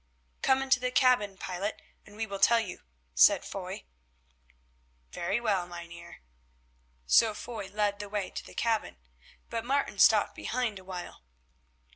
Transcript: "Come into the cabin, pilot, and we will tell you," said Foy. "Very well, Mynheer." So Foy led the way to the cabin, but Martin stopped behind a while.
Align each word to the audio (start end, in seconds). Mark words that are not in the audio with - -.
"Come 0.41 0.63
into 0.63 0.79
the 0.79 0.89
cabin, 0.89 1.37
pilot, 1.37 1.79
and 2.07 2.15
we 2.15 2.25
will 2.25 2.39
tell 2.39 2.59
you," 2.59 2.81
said 3.13 3.45
Foy. 3.45 3.85
"Very 5.11 5.39
well, 5.39 5.67
Mynheer." 5.67 6.23
So 7.05 7.35
Foy 7.35 7.67
led 7.67 7.99
the 7.99 8.09
way 8.09 8.31
to 8.31 8.43
the 8.43 8.55
cabin, 8.55 8.97
but 9.51 9.63
Martin 9.63 9.99
stopped 9.99 10.33
behind 10.33 10.79
a 10.79 10.83
while. 10.83 11.21